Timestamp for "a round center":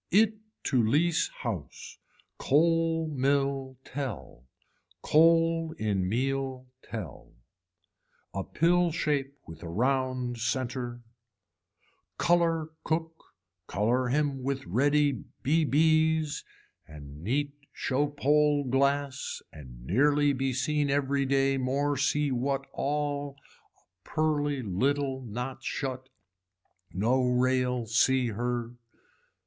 9.61-11.03